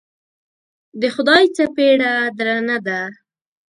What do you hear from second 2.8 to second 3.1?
ده.